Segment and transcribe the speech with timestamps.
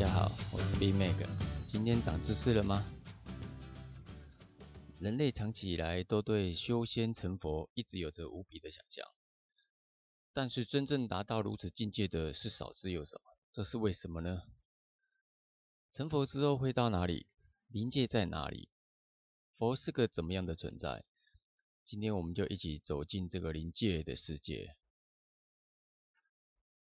[0.00, 1.28] 大家好，我是 B Mag。
[1.68, 2.90] 今天长知识了吗？
[4.98, 9.06] 人类长期以来都对修仙成佛一直有着无比的想象，
[10.32, 13.20] 但是真正达到如此境界的是少之又少。
[13.52, 14.44] 这是为什么呢？
[15.92, 17.26] 成佛之后会到哪里？
[17.66, 18.70] 灵界在哪里？
[19.58, 21.04] 佛是个怎么样的存在？
[21.84, 24.78] 今天我们就一起走进这个灵界的世界。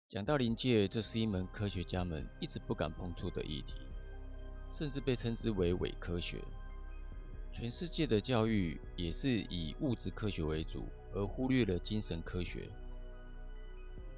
[0.09, 3.75] 讲到灵界，这是一门科学家们一直不敢碰触的议题，
[4.71, 6.39] 甚至被称之为伪科学。
[7.53, 12.69] 全世界的教育也是以物质科学为主，而忽略了精神科学。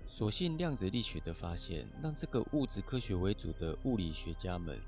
[0.07, 4.79] 所幸量子力学的发现，让这个物质科学为主的物理学家们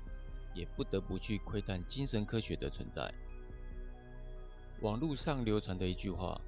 [0.53, 3.11] 也不得不去窥探精神科学的存在。
[4.81, 6.39] 网络上流传的一句话：“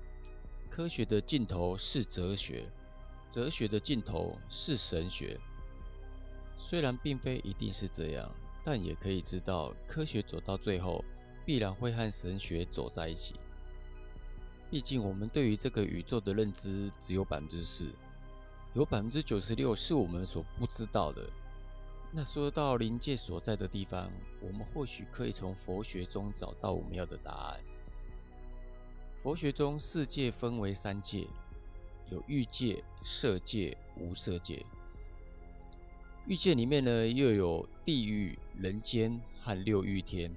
[0.69, 2.69] 科学的尽头是哲学。”
[3.33, 5.39] 哲学的尽头是神学，
[6.55, 8.29] 虽然并非一定是这样，
[8.63, 11.03] 但也可以知道，科学走到最后，
[11.43, 13.33] 必然会和神学走在一起。
[14.69, 17.91] 毕竟，我们对于这个宇宙的认知只有百分之四，
[18.73, 21.27] 有百分之九十六是我们所不知道的。
[22.11, 27.59] 那说到灵界所在的地方，我们或许可以从佛学中找到我们要的答案。
[29.23, 31.27] 佛学中，世界分为三界。
[32.09, 34.65] 有欲界、色界、无色界。
[36.25, 40.33] 欲界里面呢，又有地狱、人间和六欲天。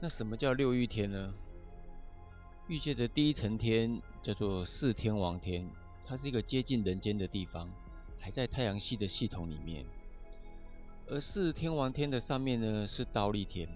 [0.00, 1.32] 那什么叫六欲天呢？
[2.66, 5.68] 欲界的第一层天叫做四天王天，
[6.06, 7.70] 它是一个接近人间的地方，
[8.18, 9.84] 还在太阳系的系统里面。
[11.06, 13.68] 而四天王天的上面呢，是刀立天，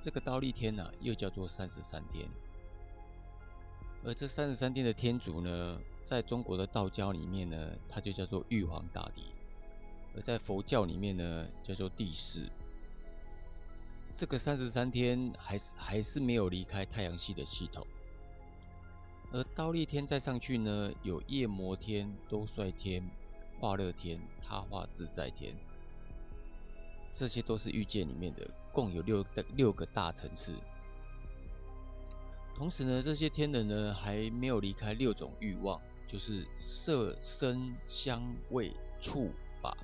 [0.00, 2.28] 这个刀立天呢，又叫做三十三天。
[4.04, 9.22] 而这三十三天的天主呢，在中国的道教里面呢，它就叫做玉皇大帝；
[10.16, 12.48] 而在佛教里面呢，叫做地释。
[14.16, 17.86] 这个三十三天还是还是没有离开太阳系的系统。
[19.32, 23.06] 而刀立天再上去呢，有夜摩天、兜率天、
[23.60, 25.54] 化乐天、他化自在天，
[27.12, 29.24] 这些都是欲界里面的，共有六
[29.54, 30.54] 六个大层次。
[32.60, 39.30] 同时呢，这些天人呢还没有离开六种欲望，就是色、声、香、味、触、
[39.62, 39.74] 法，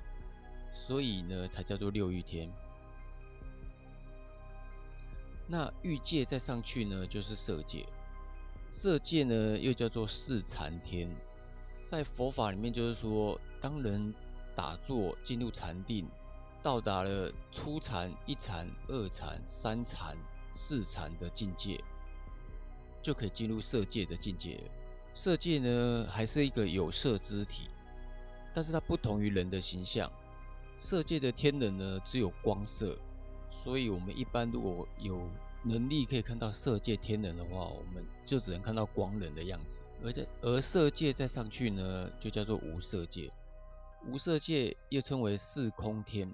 [0.71, 2.53] 所以呢才叫做六欲天。
[5.47, 7.83] 那欲界再上去呢，就是色界，
[8.69, 11.09] 色界呢又叫做四禅天，
[11.77, 14.13] 在佛法里面就是说，当人
[14.55, 16.07] 打坐进入禅定，
[16.61, 20.15] 到达了初禅、一禅、二禅、三禅、
[20.53, 21.83] 四禅的境界。
[23.07, 24.59] 就可以进入色界的境界。
[25.13, 27.69] 色界呢，还是一个有色之体，
[28.53, 30.11] 但是它不同于人的形象。
[30.77, 32.99] 色界的天人呢，只有光色，
[33.49, 35.25] 所以我们一般如果有
[35.63, 39.79] 能力可以看到色界天人的话，我们就只能看到光人的样子。
[40.03, 43.31] 而在而色界再上去呢，就叫做无色界。
[44.05, 46.29] 无色界又称为四空天。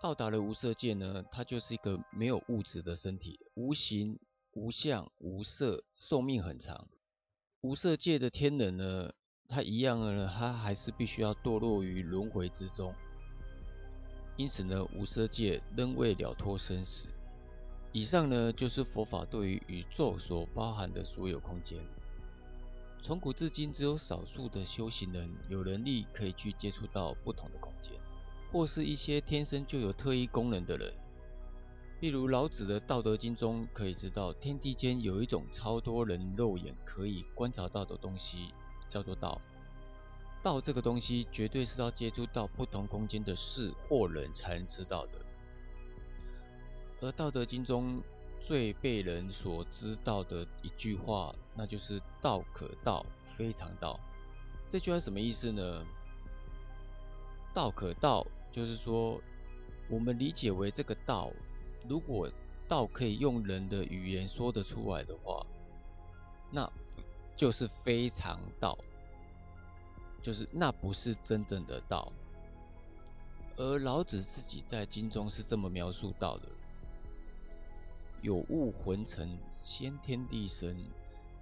[0.00, 4.16] 到达了无色界呢，它就是一个没有物质的身体，无形。
[4.52, 6.88] 无相无色，寿命很长。
[7.60, 9.12] 无色界的天人呢，
[9.46, 12.92] 他一样呢，他还是必须要堕落于轮回之中。
[14.36, 17.06] 因此呢，无色界仍未了脱生死。
[17.92, 21.78] 以上呢，就是佛法对于宇宙所包含的所有空间。
[23.00, 27.92] 从古至今，只有少数的修行人有能力可以去接触到不同的空间，
[28.50, 30.92] 或是一些天生就有特异功能的人。
[32.00, 38.54] 例如老子的《道德经》中可以知道，天地间有一种超多人肉眼可以观察到的东西，
[38.88, 39.38] 叫做道。
[40.42, 45.18] 道这个东西绝对是要接触到不同空间的事或人才能知道的。
[47.02, 48.00] 而《道德经》中
[48.40, 54.00] 最被人所知道的一句话，那就是“道可道，非常道”。
[54.70, 55.84] 这句话什么意思呢
[57.52, 59.20] ？“道可道”就是说，
[59.90, 61.30] 我们理解为这个道。
[61.88, 62.30] 如果
[62.68, 65.44] 道可以用人的语言说得出来的话，
[66.50, 66.70] 那
[67.36, 68.78] 就是非常道，
[70.22, 72.12] 就是那不是真正的道。
[73.56, 76.48] 而老子自己在经中是这么描述道的：
[78.22, 80.76] 有物混成，先天地生，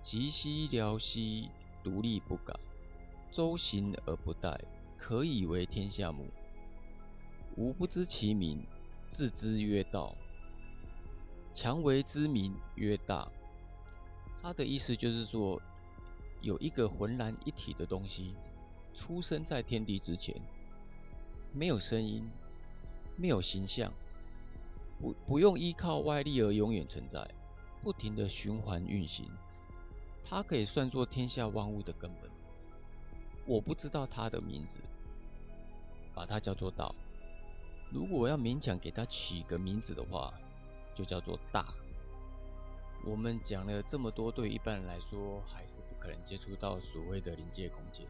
[0.02, 1.50] 极兮辽兮，
[1.82, 2.54] 独立不改，
[3.30, 4.58] 周行而不殆，
[4.96, 6.26] 可以为天下母。
[7.56, 8.64] 吾不知其名，
[9.08, 10.14] 自之曰道。
[11.60, 13.28] 强为之名曰大，
[14.40, 15.60] 他的意思就是说，
[16.40, 18.36] 有一个浑然一体的东西，
[18.94, 20.40] 出生在天地之前，
[21.52, 22.30] 没有声音，
[23.16, 23.92] 没有形象，
[25.00, 27.28] 不不用依靠外力而永远存在，
[27.82, 29.28] 不停的循环运行。
[30.24, 32.30] 它可以算作天下万物的根本。
[33.46, 34.78] 我不知道它的名字，
[36.14, 36.94] 把它叫做道。
[37.90, 40.32] 如果我要勉强给它起个名字的话，
[40.98, 41.72] 就叫做大。
[43.04, 48.04] 我们讲了这么多，对一般人来说还是不可能接触到所谓的临界空间。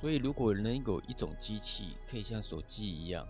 [0.00, 3.26] 所以，如果能有一种机器可以像手机一样，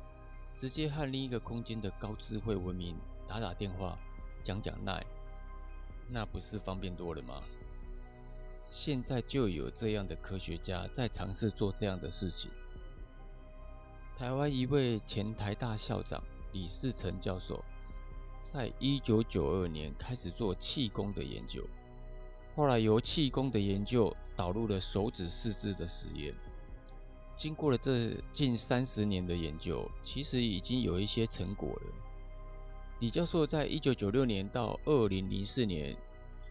[0.54, 2.94] 直接和另一个空间的高智慧文明
[3.26, 3.98] 打打电话、
[4.42, 5.02] 讲讲奈，
[6.10, 7.42] 那不是方便多了吗？
[8.68, 12.50] 现在就有这样的科学家在尝试做这样的事情。
[14.18, 16.22] 台湾一位前台大校长
[16.52, 17.64] 李世成教授。
[18.44, 21.66] 在一九九二年开始做气功的研究，
[22.54, 26.32] 后来由气功的研究导入了手指四肢的实验。
[27.34, 31.92] 经过了这近三十年的研究，其实已经有一些成果了。
[33.00, 35.96] 李教授在一九九六年到二零零四年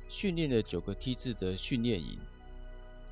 [0.10, 2.20] 训练了九个梯次的训练营，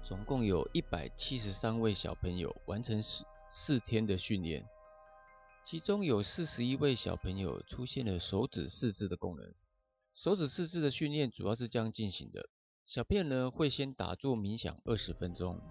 [0.04, 4.68] 总共有一百七十三位小朋友完成四四天的训练。
[5.64, 9.54] 其中有四十一位小朋友出现了手指四肢的功能。
[10.16, 12.50] 手指四肢的训练主要是这样进行的：
[12.86, 15.62] 小朋友呢会先打坐冥想二十分钟，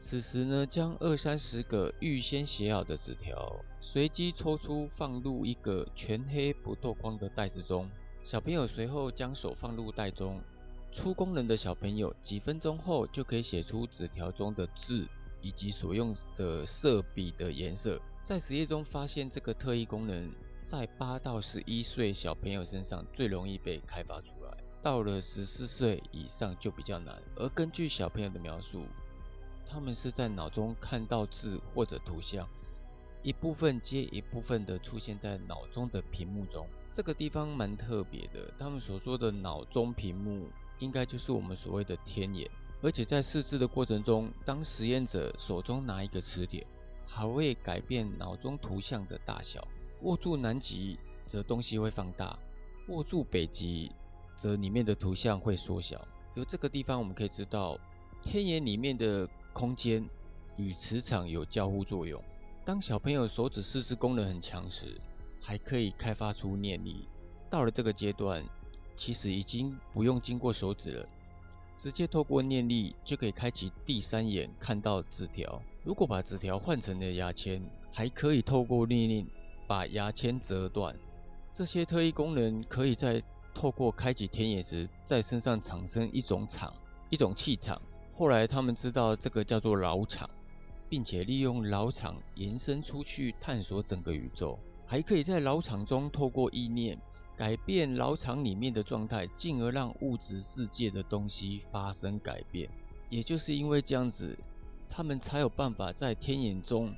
[0.00, 7.88] 此时呢将二三十个预先写好的纸条随机抽出放入一个全黑不透光的袋子中。
[8.24, 10.42] 小朋友随后将手放入袋中，
[10.90, 15.06] 出功能的小朋友几分钟后就可以写出纸条中的字
[15.40, 18.00] 以及所用的色笔的颜色。
[18.28, 20.30] 在实验中发现，这个特异功能
[20.62, 24.52] 在八到十一岁小朋友身上最容易被开发出来，
[24.82, 27.22] 到了十四岁以上就比较难。
[27.36, 28.84] 而根据小朋友的描述，
[29.66, 32.46] 他们是在脑中看到字或者图像，
[33.22, 36.66] 一部分接一部分的出现在脑中的屏幕中。
[36.92, 42.46] 这个地方蛮特别的，他们所说的脑中屏幕，应该就是我们所谓的天眼。
[42.82, 46.66] 而且在试字的过程中，当实验者手中拿一个词典。
[47.10, 49.66] 还会改变脑中图像的大小，
[50.02, 52.38] 握住南极则东西会放大，
[52.88, 53.90] 握住北极
[54.36, 56.06] 则里面的图像会缩小。
[56.34, 57.78] 由这个地方我们可以知道，
[58.22, 60.06] 天眼里面的空间
[60.58, 62.22] 与磁场有交互作用。
[62.62, 65.00] 当小朋友手指四肢功能很强时，
[65.40, 67.08] 还可以开发出念力。
[67.48, 68.44] 到了这个阶段，
[68.94, 71.08] 其实已经不用经过手指了，
[71.78, 75.62] 直接透过念力就可以开启第三眼，看到纸条。
[75.88, 79.26] 如果把纸条换成了牙签，还可以透过命令
[79.66, 80.94] 把牙签折断。
[81.50, 83.22] 这些特异功能可以在
[83.54, 86.74] 透过开启天眼时，在身上产生一种场、
[87.08, 87.80] 一种气场。
[88.12, 90.28] 后来他们知道这个叫做老场，
[90.90, 94.58] 并且利用老场延伸出去探索整个宇宙。
[94.84, 96.98] 还可以在老场中透过意念
[97.34, 102.68] 改变老场里面的状态，进而让物质世界的东西发生改变。
[103.08, 104.38] 也就是因为这样子。
[104.88, 106.94] 他们才有办法在天眼中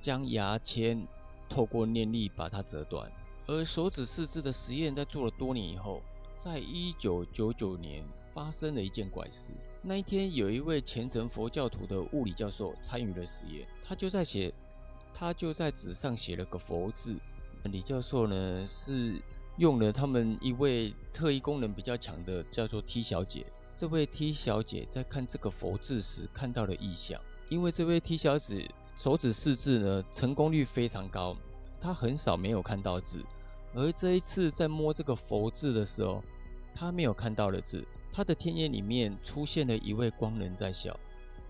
[0.00, 1.06] 将牙签
[1.48, 3.10] 透过念力把它折断。
[3.46, 6.02] 而手指四肢的实验在做了多年以后，
[6.34, 8.04] 在一九九九年
[8.34, 9.50] 发生了一件怪事。
[9.80, 14.52] 那一天，有一位虔诚佛教徒的物理教授参与了实验，他就在写，
[15.14, 17.16] 他就在纸上写了个佛字。
[17.64, 19.20] 李教授呢是
[19.56, 23.46] 用了他们一位特异功能比较强的，叫做 T 小姐。
[23.78, 31.36] 这位 T 小姐在看这个佛字时看到了异象，因为这位 T 小姐手指试字呢成功率非常高，
[31.80, 33.24] 她很少没有看到字，
[33.74, 36.20] 而这一次在摸这个佛字的时候，
[36.74, 40.98] 她没有看到了字，她的天眼里面出现了一位光人在笑，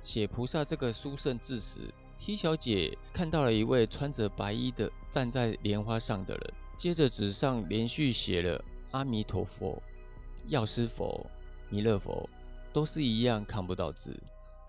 [0.03, 1.81] 写菩萨这个殊胜字时
[2.19, 9.83] ，T 小姐看到了一位穿着白衣的站在莲花上的人，接着纸上连续写了阿弥陀佛、
[10.49, 11.25] 药师佛。
[11.71, 12.29] 弥勒佛
[12.73, 14.19] 都是一样看不到字，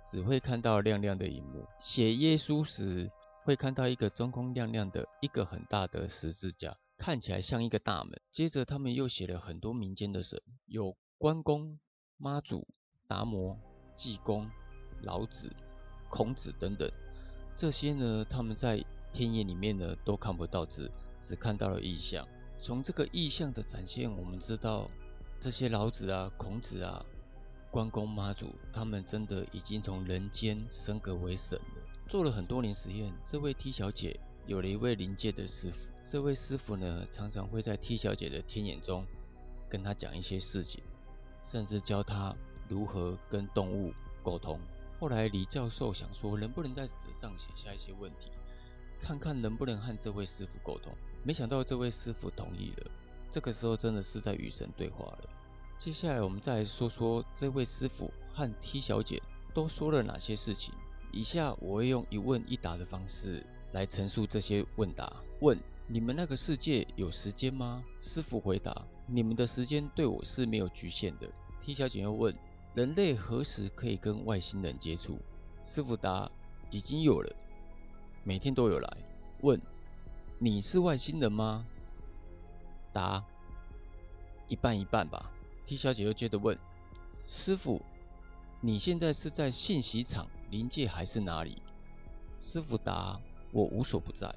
[0.05, 1.65] 只会看到亮亮的荧幕。
[1.79, 3.09] 写耶稣时
[3.43, 8.19] 会看到一个中空亮亮的一个很大的十字架，看起来像一个大门。
[8.31, 11.79] 接着他们又写了很多民间的神，有关公、
[12.17, 12.67] 妈祖、
[13.07, 13.57] 达摩、
[13.95, 14.49] 济公、
[15.01, 15.49] 老子、
[16.09, 16.91] 孔子等等。
[17.55, 20.91] 这些呢，他们在天眼里面呢都看不到字，
[21.21, 22.27] 只看到了意象。
[22.61, 24.89] 从这个意象的展现，我们知道。
[25.39, 27.05] 这些老子啊、孔子啊、
[27.71, 31.81] 关公、妈祖，他们真的已经从人间升格为神了。
[32.09, 35.77] 做了很多年实验，这位 T 小姐有了一位灵界的师傅。
[36.03, 39.05] 这位师傅呢，常常会在 T 小姐的天眼中
[39.69, 40.83] 跟她讲一些事情，
[41.45, 42.35] 甚至教她
[42.67, 44.59] 如何跟动物沟通。
[44.99, 48.29] 后来李教授想说，能不能在纸上写下一些问题，
[48.99, 50.93] 看看能不能和这位师傅沟通。
[51.23, 52.91] 没想到这位师傅同意了。
[53.31, 55.29] 这个时候真的是在与神对话了。
[55.77, 59.21] 接下来我们再来说说这位师傅和 T 小姐
[59.53, 60.73] 都说了哪些事情。
[61.11, 65.11] 以下我会用一问一答的方式来陈述这些问答。
[65.41, 65.57] 问：
[65.87, 67.83] 你们那个世界有时间吗？
[67.99, 71.27] 师傅回答：你们的时间对我是没有局限的。
[71.63, 72.35] T 小姐又问：
[72.73, 75.17] 人类何时可以跟外星人接触？
[75.63, 76.29] 师傅答：
[76.69, 77.35] 已经有了，
[78.23, 78.97] 每天都有来。
[79.41, 79.59] 问：
[80.37, 81.65] 你是外星人吗？
[82.93, 83.23] 答：
[84.47, 85.31] 一半一半吧。
[85.65, 86.57] T 小姐又接着问：
[87.27, 87.81] 师傅，
[88.61, 90.27] 你现在是在信息场？
[90.49, 91.61] 临界还是哪里？
[92.39, 93.19] 师傅答：
[93.51, 94.33] 我无所不在。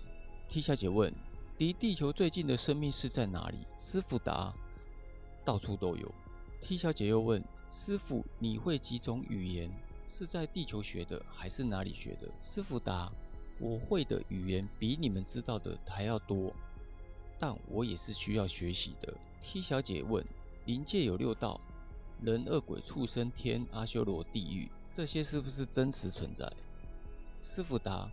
[0.49, 1.13] T 小姐问：
[1.59, 3.59] 离地球最近的生命是在哪里？
[3.79, 4.53] 师傅答：
[5.45, 6.15] 到处都有。
[6.61, 9.71] T 小姐又问：师傅，你会几种语言？
[10.07, 12.31] 是在地球学的还是哪里学的？
[12.43, 13.11] 师傅答：
[13.59, 16.53] 我会的语言比你们知道的还要多，
[17.43, 19.13] 但我也是需要学习的。
[19.43, 20.25] T 小姐问：
[20.65, 21.61] 灵界有六道：
[22.21, 24.71] 人、恶鬼、畜生、天、阿修罗、地狱。
[24.93, 26.49] 这些是不是真实存在？
[27.43, 28.09] 师傅答：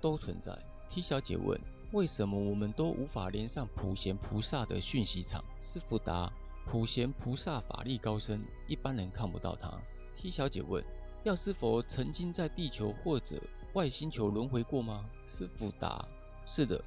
[0.00, 0.56] 都存在。
[0.88, 5.44] T 小姐问：为什么我们都无法连上普贤菩萨的讯息场？
[5.60, 6.32] 师傅答：
[6.64, 9.76] 普贤菩萨法力高深，一般人看不到他。
[10.14, 10.84] T 小姐问：
[11.24, 13.42] 药师佛曾经在地球或者
[13.72, 15.04] 外星球轮回过吗？
[15.26, 16.06] 师傅答：
[16.46, 16.80] 是的，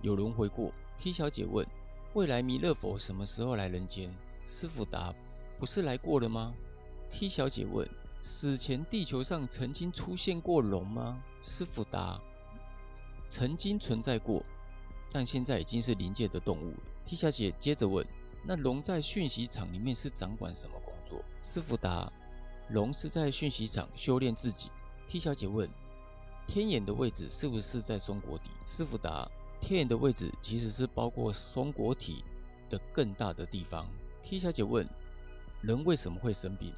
[0.00, 0.72] 有轮回过。
[1.00, 1.66] T 小姐问：
[2.12, 4.14] 未来弥勒佛什么时候来人间？
[4.46, 5.14] 师傅答：
[5.58, 6.52] 不是来过了吗
[7.10, 7.88] ？T 小姐问。
[8.20, 11.18] 死前地球上曾经出现过龙吗？
[11.40, 12.20] 师傅答：
[13.30, 14.44] 曾经存在过，
[15.10, 16.76] 但现在已经是临界的动物了。
[17.06, 18.06] T 小姐接着问：
[18.44, 21.24] 那龙在讯息场里面是掌管什么工作？
[21.40, 22.12] 师傅答：
[22.68, 24.68] 龙是在讯息场修炼自己。
[25.08, 25.66] T 小姐问：
[26.46, 28.50] 天眼的位置是不是在中国底？
[28.66, 29.26] 师傅答：
[29.60, 32.24] 天眼的位置其实是包括松果体
[32.68, 33.86] 的更大的地方。
[34.22, 34.88] T 小姐问：
[35.62, 36.72] 人为什么会生病？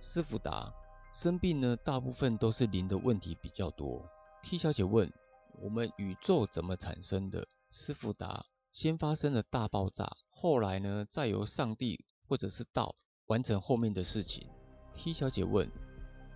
[0.00, 0.72] 师傅答：
[1.12, 4.02] 生病呢，大部分都是灵的问题比较多。
[4.42, 5.12] T 小姐问：
[5.60, 7.46] 我们宇宙怎么产生的？
[7.70, 12.94] 师傅答：先发生了大爆炸，后来呢，再由上帝或者是道
[13.26, 14.48] 完成后面的事情。
[14.94, 15.70] T 小姐问：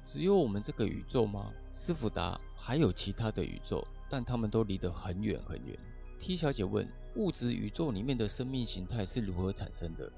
[0.05, 1.53] 只有我们这个宇宙吗？
[1.73, 5.79] 师傅答：还有其他的宇宙，但他们都离得很远很远。
[6.19, 10.13] T 小姐问：物质宇宙里面的生命形态是如何产生的？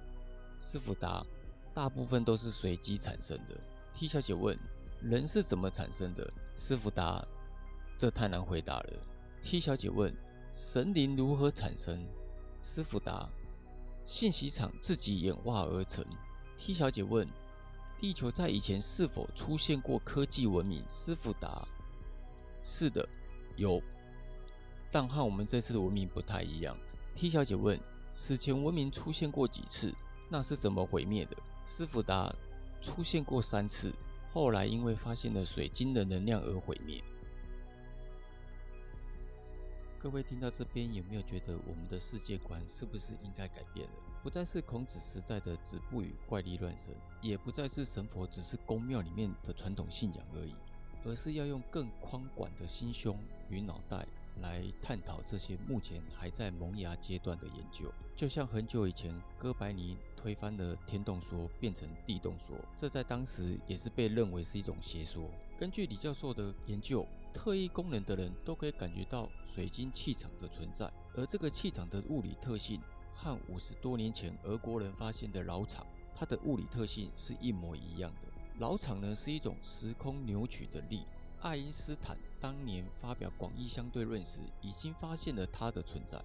[0.60, 1.24] 师傅答。
[1.74, 3.58] 大部分都是随机产生的。
[3.94, 4.58] T 小姐问：
[5.00, 6.30] 人是怎么产生的？
[6.54, 7.24] 师傅答：
[7.96, 8.92] 这太难回答了。
[9.40, 10.14] T 小姐问：
[10.54, 12.06] 神灵如何产生？
[12.60, 13.26] 师傅答：
[14.04, 16.04] 信息场自己演化而成。
[16.58, 17.26] T 小姐问：
[17.98, 20.84] 地球在以前是否出现过科技文明？
[20.86, 21.66] 师傅答：
[22.62, 23.08] 是的，
[23.62, 23.80] 有，
[24.90, 26.76] 但和我们这次的文明不太一样。
[27.14, 27.80] T 小姐问：
[28.12, 29.94] 此前文明出现过几次？
[30.28, 31.36] 那是怎么毁灭的？
[31.64, 32.34] 师傅答：
[32.80, 33.94] 出现过三次，
[34.32, 37.00] 后来因为发现了水晶的能量而毁灭。
[39.96, 43.92] 各位听到这边，有没有觉得我们的世界观是不是应该改变了？
[44.24, 46.92] 不再是孔子时代的“子不语怪力乱神”，
[47.22, 50.54] 也不再是神佛只是宫庙里面的传统信仰而已，
[51.04, 53.18] 而是要用更宽广的心胸
[53.48, 54.06] 与脑袋。
[54.40, 65.30] 来探讨这些目前还在萌芽阶段的研究，就像很久以前哥白尼推翻了天动说，变成地动说，这在当时也是被认为是一种邪说。
[65.58, 72.80] 根据李教授的研究，特异功能的人都可以感觉到水晶气场的存在，而这个气场的物理特性
[73.14, 78.31] 和五十多年前俄国人发现的老场，它的物理特性是一模一样的。
[78.58, 81.04] 老场呢是一种时空扭曲的力。
[81.40, 86.22] 爱因斯坦当年发表广义相对论时，已经发现了它的存在，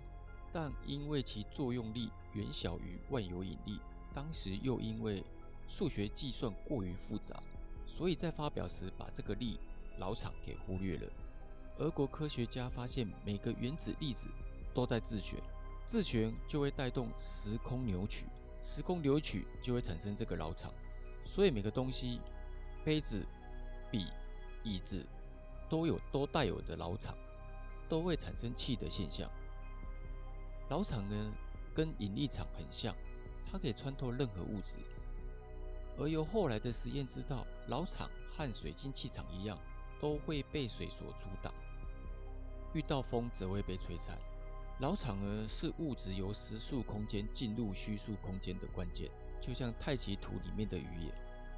[0.53, 3.79] 但因为其作用力远小于万有引力，
[4.13, 5.23] 当时又因为
[5.67, 7.41] 数学计算过于复杂，
[7.87, 9.59] 所以在发表时把这个力
[9.97, 11.11] 老场给忽略了。
[11.79, 14.29] 俄国科学家发现每个原子粒子
[14.73, 15.39] 都在自旋，
[15.87, 18.25] 自旋就会带动时空扭曲，
[18.63, 20.71] 时空扭曲就会产生这个老场，
[21.27, 22.19] 所以每个东西，
[22.83, 23.23] 杯子、
[23.91, 24.07] 笔。
[24.63, 25.05] 椅子
[25.69, 27.15] 都有都带有的老场，
[27.87, 29.29] 都会产生气的现象。
[30.67, 31.33] 老场呢，
[31.73, 32.93] 跟引力场很像，
[33.49, 34.75] 它可以穿透任何物质。
[35.97, 39.57] 而由后来的实验知道，老场和水晶气场一样，
[40.01, 41.53] 都会被水所阻挡，
[42.73, 44.19] 遇到风则会被吹散。
[44.79, 49.09] 老场呢，是物质由实数空间进入虚数空间的关键，
[49.47, 51.15] 就像太极图里面的鱼眼。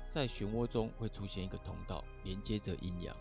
[0.08, 3.16] 在漩涡中会出现一个通道，连接着阴阳。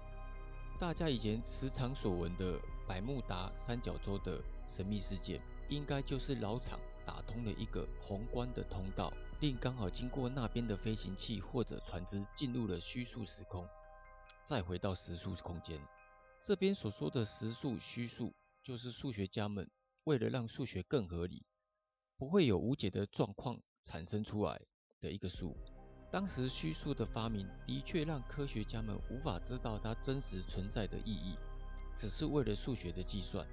[0.79, 13.67] 大家以前时常所闻的百慕达三角洲的神秘事件，应该就是老厂打通了一个宏观的通道，令刚好经过那边的飞行器或者船只进入了虚数时空，
[14.45, 15.81] 再回到实数空间。
[16.41, 18.33] 这边所说的实数、虚数，
[18.63, 19.69] 就是数学家们
[20.05, 21.47] 为了让数学更合理，
[22.17, 24.61] 不会有无解的状况产生出来
[25.01, 25.57] 的一个数。
[26.11, 31.39] 当时虚数的发明的确让科学家们无法知道它真实存在的意义，
[31.97, 33.47] 只是为了数学的计算。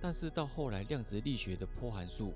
[0.00, 2.32] 但是到后来量子力学的波函数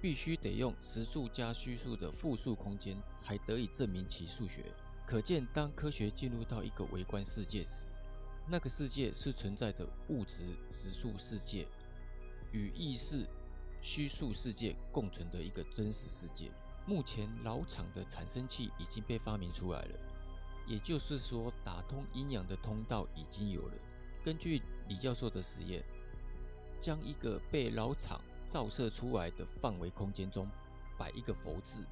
[0.00, 4.64] 必须得用实数加虚数的复数空间才得以证明其数学。
[5.06, 7.84] 可见，当科学进入到一个微观世界时，
[8.48, 11.66] 那个世界是存在着物质实数世界
[12.52, 13.26] 与意识
[13.80, 16.50] 虚数世界共存的一个真实世界。
[16.88, 19.98] 目前老厂的产生器已经被发明出来了，
[20.68, 23.74] 也就是说，打通阴阳的通道已经有了。
[24.22, 25.84] 根据李教授的实验，
[26.80, 30.48] 将一个被老厂照射出来的范围空间中
[30.96, 31.84] 摆一个佛字，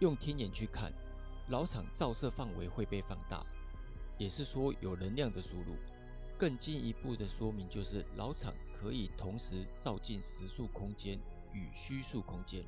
[0.00, 0.92] 用天眼去看，
[1.48, 3.46] 老厂照射范围会被放大，
[4.18, 5.76] 也是说有能量的输入。
[6.36, 11.16] 更进一步的说明就是，老厂可以同时照进实数空间
[11.52, 12.64] 与虚数空间。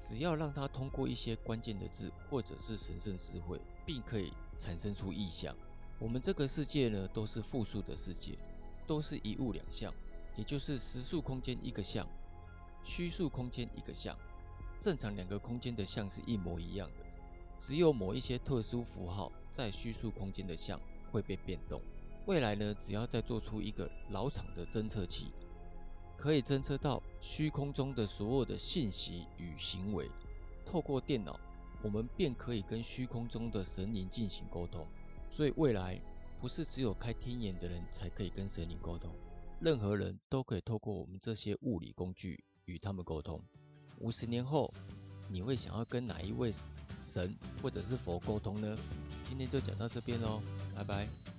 [0.00, 5.54] 只要让它通过一些关键的字，或者是神圣词汇，并可以产生出意象。
[5.98, 8.32] 我们这个世界呢，都是复数的世界，
[8.86, 9.92] 都是一物两象，
[10.36, 12.06] 也就是实数空间一个象，
[12.84, 14.16] 虚数空间一个象。
[14.80, 17.04] 正常两个空间的象是一模一样的，
[17.56, 20.78] 只有某一些特殊符号在虚数空间的象
[21.10, 21.80] 会被变动。
[22.26, 25.32] 未来呢，只要再做出一个老厂的侦测器。
[26.16, 30.08] 可以侦测到虚空中的所有的信息与行为，
[30.64, 31.38] 透过电脑，
[31.82, 34.86] 我们便可以跟虚空中的神灵进行沟通。
[35.30, 36.00] 所以未来
[36.40, 39.10] 不是只有开天眼的人才可以跟神灵沟通，
[39.60, 43.40] 任何人都可以透过我们这些物理工具与他们沟通。
[43.98, 44.72] 五十年后，
[45.28, 46.52] 你会想要跟哪一位
[47.02, 48.76] 神或者是佛沟通呢？
[49.28, 50.40] 今天就讲到这边喽，
[50.74, 51.33] 拜拜。